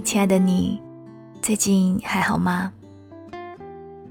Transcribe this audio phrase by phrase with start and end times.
[0.00, 0.80] 亲爱的你，
[1.42, 2.72] 最近还好吗？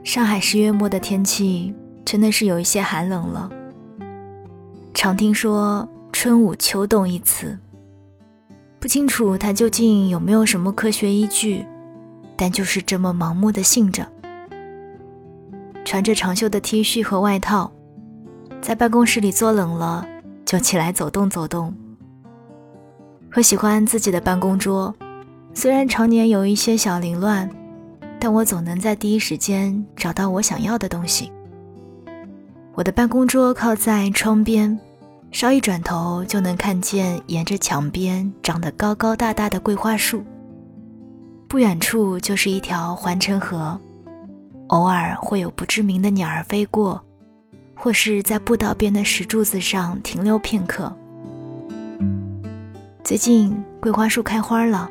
[0.04, 1.74] 上海十月末的天气
[2.06, 3.50] 真的是有一些寒冷了。
[4.94, 7.58] 常听说“春捂秋冻”一词，
[8.80, 11.66] 不清楚它究竟有没有什么科学依据，
[12.36, 14.08] 但就是这么盲目的信着。
[15.86, 17.72] 穿着长袖的 T 恤和外套，
[18.62, 20.06] 在办公室里坐冷了，
[20.46, 21.74] 就起来走动走动。
[23.36, 24.94] 我喜欢自己的办公桌，
[25.60, 27.50] 虽然常年有一些小凌乱，
[28.20, 31.32] 但我总能在第一时间找到我想要的东西。
[32.76, 34.80] 我的办公桌靠在窗边，
[35.32, 40.24] 稍一转头就能看见沿着墙边长得高高大大的桂花树。
[41.48, 43.82] 不远处就是一条环城河，
[44.68, 47.04] 偶尔会有不知名的鸟儿飞过，
[47.74, 50.96] 或是在步道边的石柱子上停留片刻。
[53.04, 54.88] 最近桂花树开花了，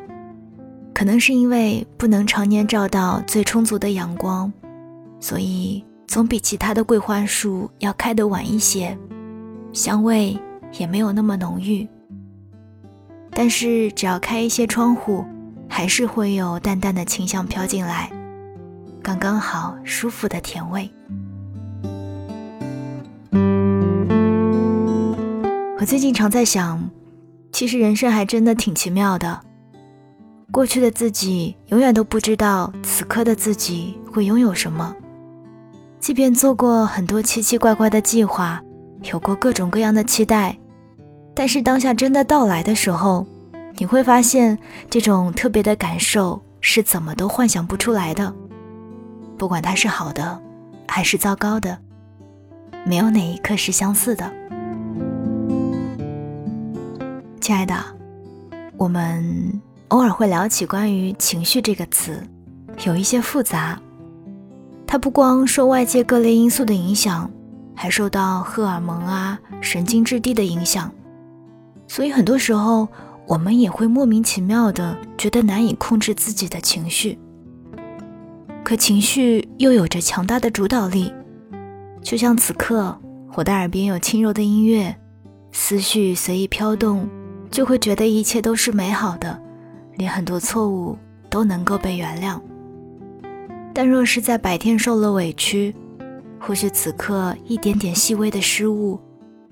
[0.97, 4.51] 可能是因为不能常年照到最充足的阳光，
[5.21, 8.97] 所以总比其他的桂花树要开得晚一些，
[9.75, 10.35] 香味
[10.79, 11.87] 也没有那么浓郁。
[13.31, 15.23] 但是只要开一些窗户，
[15.69, 18.11] 还是会有淡淡的清香飘进来，
[19.03, 20.91] 刚刚好舒服的甜味。
[25.79, 26.83] 我最近常在想。
[27.53, 29.43] 其实人生还真的挺奇妙的。
[30.53, 34.95] 过去的自己永远都不知道此刻的自己会拥有什么，
[36.01, 38.63] 即便做过很多奇奇怪怪的计划，
[39.13, 40.57] 有过各种各样的期待，
[41.35, 43.27] 但是当下真的到来的时候，
[43.77, 44.57] 你会发现
[44.89, 48.33] 这种特别的感受是怎么都幻想不出来的。
[49.37, 50.41] 不管它是好的，
[50.87, 51.77] 还是糟糕的，
[52.85, 54.33] 没有哪一刻是相似的。
[57.41, 57.75] 亲爱的，
[58.79, 62.21] 我们偶尔会聊起关于情绪这个词，
[62.85, 63.81] 有一些复杂。
[64.87, 67.31] 它不光受外界各类因素的影响，
[67.75, 70.91] 还受到荷尔蒙啊、神经质地的影响。
[71.87, 72.89] 所以很多时候，
[73.27, 77.19] 我们也会莫名其妙的觉得难以控制自己的情绪。
[78.65, 81.13] 可情绪又有着强大的主导力，
[82.03, 82.99] 就像此刻
[83.35, 84.97] 我的耳边有轻柔的音乐，
[85.53, 87.09] 思绪随意飘动。
[87.49, 89.41] 就会觉得一切都是美好的，
[89.97, 90.97] 连很多错误
[91.29, 92.41] 都能够被原谅。
[93.75, 95.75] 但若是在白天受了委屈，
[96.41, 99.01] 或许此刻一点点细微的失误，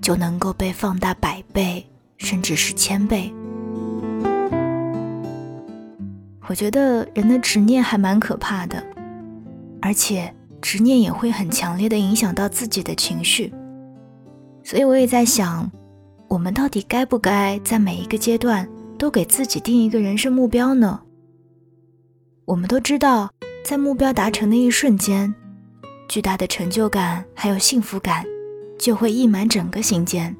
[0.01, 1.85] 就能够被放大百倍，
[2.17, 3.33] 甚至是千倍。
[6.47, 8.83] 我觉得人的执念还蛮可怕的，
[9.81, 13.53] 而且执念也会很强烈的影响到自己的情绪。
[14.63, 15.69] 所以我也在想。
[16.27, 18.67] 我们到底该不该在每一个阶段
[18.97, 21.01] 都给自己定一个人生目标呢？
[22.45, 23.31] 我们都知道，
[23.63, 25.33] 在目标达成的一瞬间，
[26.07, 28.25] 巨大的成就感还有幸福感
[28.77, 30.35] 就会溢满整个心间。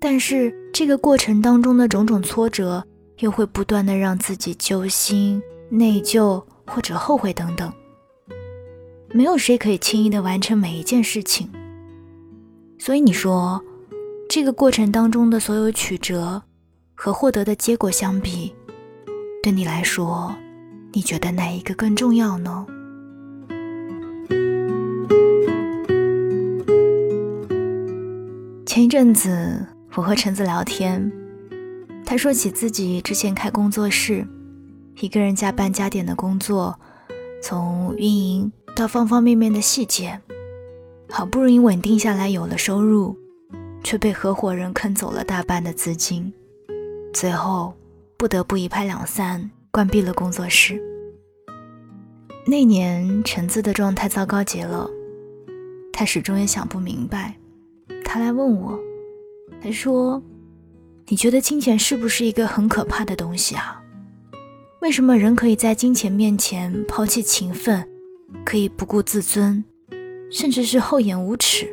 [0.00, 2.84] 但是这个过程当中的种种挫折，
[3.18, 7.72] 又会不断的让自己揪心、内疚或者后悔等等。
[9.12, 11.50] 没有谁可以轻易的完成每一件事情，
[12.78, 13.62] 所以你说。
[14.28, 16.42] 这个过程当中的所有曲折
[17.04, 18.54] 和获得的结果相比，
[19.42, 20.32] 对你来说，
[20.92, 22.64] 你觉得哪一个更重要呢？
[28.64, 31.10] 前一阵子我和橙子聊天，
[32.06, 34.24] 他说起自己之前开工作室，
[35.00, 36.78] 一个人加班加点的工作，
[37.42, 40.20] 从运营到方方面面的细节，
[41.10, 43.18] 好不容易稳定下来，有了收入。
[43.82, 46.32] 却被合伙人坑走了大半的资金，
[47.12, 47.74] 最后
[48.16, 50.80] 不得不一拍两散，关闭了工作室。
[52.46, 54.88] 那年橙子的状态糟糕极了，
[55.92, 57.36] 他始终也想不明白。
[58.04, 58.78] 他来问我，
[59.62, 60.22] 他说
[61.06, 63.82] ：“你觉得金钱是不是一个很可怕的东西啊？
[64.80, 67.88] 为什么人可以在金钱面前抛弃情分，
[68.44, 69.64] 可以不顾自尊，
[70.30, 71.72] 甚至是厚颜无耻？”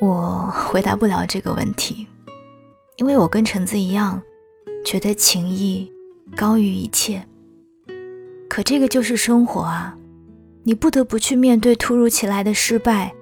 [0.00, 2.06] 我回答不了这个问题，
[2.98, 4.20] 因为我跟橙子一样，
[4.84, 5.90] 觉得情谊
[6.36, 7.24] 高于一切。
[8.48, 9.96] 可这个就是生活啊，
[10.64, 13.14] 你不得不去面对突如其来的失败，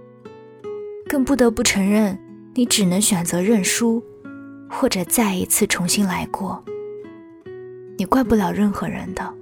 [1.07, 2.19] 更不得不承认，
[2.55, 4.03] 你只能选择认输，
[4.71, 6.65] 或者再一次重新来过。
[7.99, 9.35] 你怪不了任何人的。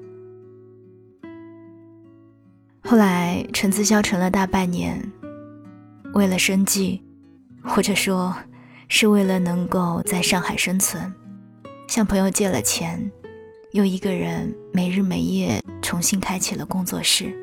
[2.83, 5.01] 后来，橙子消沉了大半年，
[6.15, 7.01] 为了生计。
[7.67, 8.37] 或者说，
[8.89, 11.13] 是为了能够在上海生存，
[11.89, 13.11] 向朋友借了钱，
[13.73, 17.35] 又一个人没日没夜重新开启了工作室。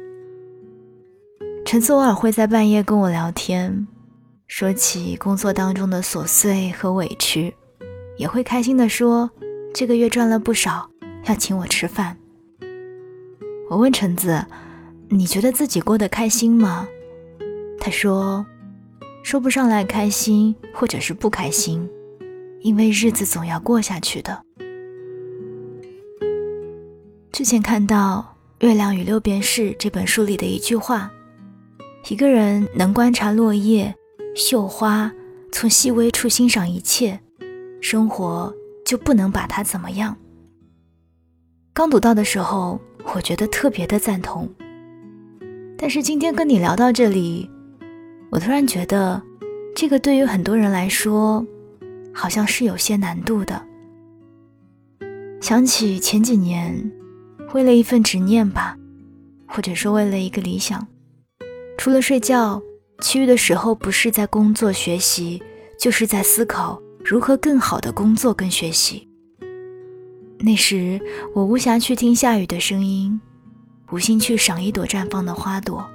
[1.66, 3.88] 陈思偶尔会在半夜跟我聊天，
[4.48, 7.54] 说起工作当中的琐碎和委屈，
[8.18, 9.30] 也会开心的说
[9.74, 10.90] 这个月赚了不少，
[11.26, 12.18] 要请我吃饭。
[13.70, 14.46] 我问橙子
[15.08, 16.86] ：“你觉得自己过得开心吗？”
[17.80, 18.46] 他说
[19.24, 21.90] ：“说不上来开心，或者是不开心。”
[22.62, 24.44] 因为日子总要过下去的。
[27.32, 28.36] 之前看到
[28.68, 31.12] 《月亮与六便士》这本书里的一句话：
[32.10, 33.96] 一个人能观察落叶、
[34.36, 35.12] 绣花，
[35.52, 37.20] 从细微处欣赏一切，
[37.82, 38.54] 生活
[38.86, 40.16] 就不能把他怎么样。
[41.74, 42.80] 刚读到的时候，
[43.16, 44.48] 我觉得特别的赞同。
[45.80, 47.50] 但是今天跟你聊到这里，
[48.32, 49.22] 我突然觉得，
[49.76, 51.46] 这个对于很多人来说。
[52.14, 53.66] 好像是有些难度的。
[55.40, 56.92] 想起前几年，
[57.54, 58.78] 为了一份执念吧，
[59.48, 60.86] 或者说为了一个理想，
[61.78, 62.62] 除了睡觉，
[63.00, 65.42] 其余的时候不是在工作学习，
[65.80, 69.08] 就是在思考如何更好的工作跟学习。
[70.40, 71.00] 那时
[71.34, 73.20] 我无暇去听下雨的声音，
[73.92, 75.90] 无心去赏一朵绽放的花朵。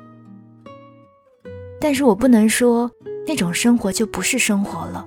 [1.81, 2.91] 但是我不能说
[3.27, 5.07] 那种生活就不是生活了。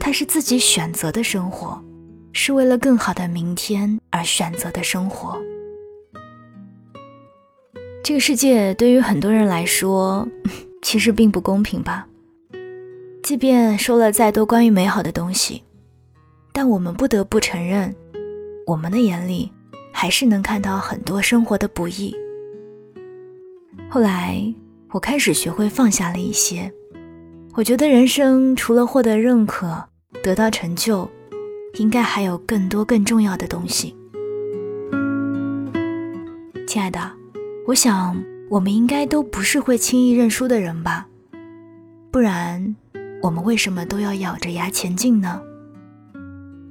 [0.00, 1.82] 它是自己选择的生活，
[2.32, 5.38] 是为了更好的明天而选择的生活。
[8.02, 10.26] 这个世界对于很多人来说，
[10.80, 12.06] 其实并不公平吧？
[13.22, 15.62] 即便说了再多关于美好的东西，
[16.52, 17.94] 但我们不得不承认，
[18.66, 19.52] 我们的眼里
[19.92, 22.16] 还是能看到很多生活的不易。
[23.90, 24.42] 后来，
[24.90, 26.72] 我开始学会放下了一些。
[27.54, 29.84] 我觉得人生除了获得认可，
[30.22, 31.08] 得到成就，
[31.74, 33.94] 应该还有更多更重要的东西。
[36.66, 37.00] 亲爱的，
[37.66, 38.16] 我想
[38.48, 41.06] 我们应该都不是会轻易认输的人吧？
[42.10, 42.76] 不然，
[43.22, 45.42] 我们为什么都要咬着牙前进呢？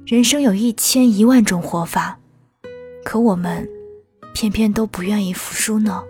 [0.06, 2.18] 人生有一千一万种活法，
[3.04, 3.68] 可我们
[4.32, 6.02] 偏偏都不愿意服输呢？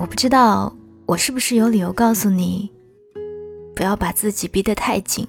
[0.00, 0.74] 我不知道
[1.04, 2.70] 我是不是有理由告诉你。
[3.76, 5.28] 不要把自己逼得太紧。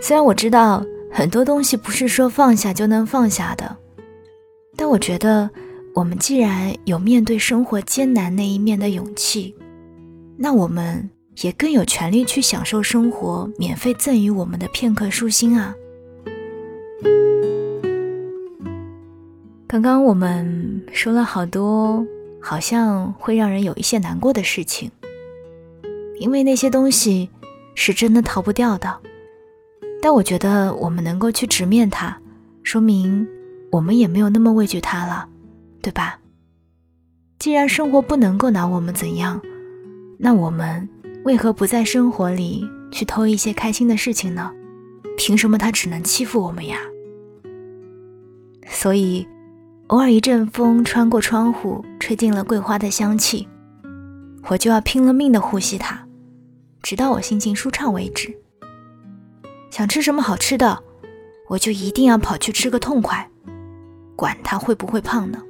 [0.00, 3.76] 虽然我知道很多东西不是说放下就能放下的，
[4.76, 5.48] 但我觉得
[5.94, 9.54] 我们既然有面对生活艰难那一面的勇气，
[10.36, 11.08] 那我们
[11.42, 15.72] 也更有权利去享受生活免费赠予我们的片刻舒心啊！
[19.68, 22.04] 刚刚我们说了好多，
[22.42, 24.90] 好像会让人有一些难过的事情。
[26.18, 27.30] 因为那些东西
[27.74, 29.00] 是真的逃不掉的，
[30.02, 32.16] 但我觉得我们能够去直面它，
[32.62, 33.26] 说明
[33.70, 35.28] 我们也没有那么畏惧它了，
[35.80, 36.18] 对吧？
[37.38, 39.40] 既然生活不能够拿我们怎样，
[40.18, 40.88] 那我们
[41.24, 44.52] 为何不在生活里去偷一些开心的事情呢？
[45.16, 46.78] 凭什么他只能欺负我们呀？
[48.68, 49.26] 所以，
[49.88, 53.46] 偶尔一阵风穿过窗户，吹进了桂花的香气，
[54.48, 56.06] 我就要拼了命的呼吸它。
[56.82, 58.34] 直到我心情舒畅为止。
[59.70, 60.82] 想吃什么好吃的，
[61.48, 63.28] 我就一定要跑去吃个痛快，
[64.16, 65.40] 管他会不会胖呢。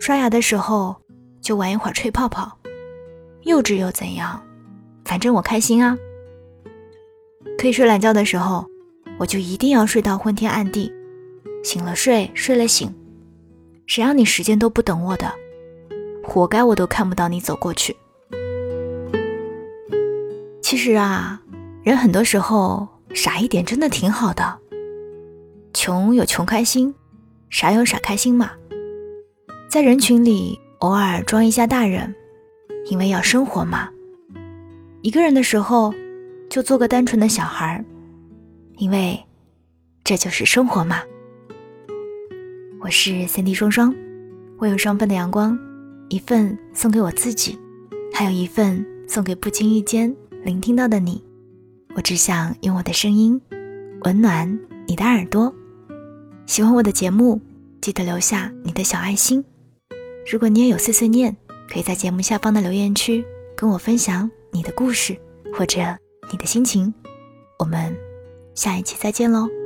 [0.00, 0.96] 刷牙的时候
[1.40, 2.58] 就玩一会儿吹泡泡，
[3.42, 4.42] 幼稚又怎样？
[5.04, 5.96] 反正我开心啊。
[7.56, 8.66] 可以睡懒觉的时候，
[9.18, 10.92] 我就一定要睡到昏天暗地，
[11.64, 12.94] 醒了睡，睡了醒。
[13.86, 15.32] 谁让你时间都不等我的，
[16.22, 17.96] 活该我都看不到你走过去。
[20.62, 21.40] 其实啊，
[21.82, 24.58] 人很多时候傻一点真的挺好的。
[25.72, 26.94] 穷有穷开心，
[27.50, 28.52] 傻有傻开心嘛。
[29.68, 32.14] 在人群里偶尔装一下大人，
[32.86, 33.88] 因为要生活嘛。
[35.02, 35.92] 一个人的时候
[36.48, 37.84] 就做个单纯的小孩，
[38.76, 39.22] 因为
[40.02, 41.02] 这就是生活嘛。
[42.84, 43.94] 我是三 D 双双，
[44.58, 45.58] 我有双份的阳光，
[46.10, 47.58] 一份送给我自己，
[48.12, 50.14] 还有一份送给不经意间。
[50.42, 51.24] 聆听到的你，
[51.96, 53.40] 我只想用我的声音
[54.02, 55.50] 温暖你的耳朵。
[56.44, 57.40] 喜欢我的节目，
[57.80, 59.42] 记得留下你的小爱心。
[60.30, 61.34] 如果你也有碎碎念，
[61.72, 63.24] 可以在节目下方的留言区
[63.56, 65.16] 跟我分享你的故事
[65.54, 65.80] 或者
[66.30, 66.92] 你的心情。
[67.58, 67.96] 我们
[68.54, 69.63] 下一期再见喽。